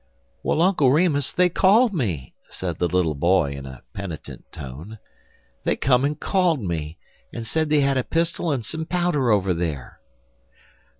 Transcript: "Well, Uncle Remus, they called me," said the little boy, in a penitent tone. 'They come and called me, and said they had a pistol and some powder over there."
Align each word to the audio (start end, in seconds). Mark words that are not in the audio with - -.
"Well, 0.41 0.63
Uncle 0.63 0.91
Remus, 0.91 1.31
they 1.31 1.47
called 1.47 1.93
me," 1.93 2.33
said 2.49 2.79
the 2.79 2.87
little 2.87 3.13
boy, 3.13 3.51
in 3.51 3.67
a 3.67 3.83
penitent 3.93 4.51
tone. 4.51 4.97
'They 5.63 5.75
come 5.75 6.05
and 6.05 6.19
called 6.19 6.59
me, 6.63 6.97
and 7.31 7.45
said 7.45 7.69
they 7.69 7.81
had 7.81 7.99
a 7.99 8.03
pistol 8.03 8.51
and 8.51 8.65
some 8.65 8.87
powder 8.87 9.29
over 9.29 9.53
there." 9.53 9.99